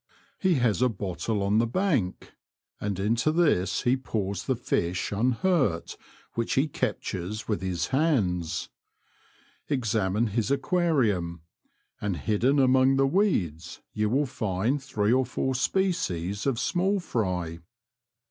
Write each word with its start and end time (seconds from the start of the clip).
He 0.39 0.55
has 0.55 0.81
a 0.81 0.89
bottle 0.89 1.43
on 1.43 1.59
the 1.59 1.67
bank, 1.67 2.33
and 2.79 2.99
into 2.99 3.31
this 3.31 3.83
he 3.83 3.95
pours 3.95 4.45
the 4.45 4.55
fish 4.55 5.11
unhurt 5.11 5.95
which 6.33 6.53
he 6.53 6.67
captures 6.67 7.47
with 7.47 7.61
his 7.61 7.89
hands. 7.89 8.69
Examine 9.69 10.25
his 10.33 10.49
aquarium, 10.49 11.41
and 12.01 12.17
hidden 12.17 12.57
among 12.57 12.95
the 12.95 13.05
weeds 13.05 13.83
you 13.93 14.09
will 14.09 14.25
find 14.25 14.81
three 14.81 15.13
or 15.13 15.23
four 15.23 15.53
species 15.53 16.47
of 16.47 16.59
small 16.59 16.99
fry. 16.99 17.59